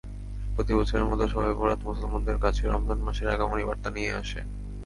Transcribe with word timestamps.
প্রতিবছরের 0.55 1.05
মতো 1.05 1.23
শবে 1.27 1.51
বরাত 1.53 1.79
মুসলমানদের 1.83 2.37
কাছে 2.39 2.61
রমজান 2.65 2.99
মাসের 3.01 3.27
আগমনী 3.29 3.63
বার্তা 3.65 3.89
নিয়ে 3.89 4.11
আসে। 4.21 4.39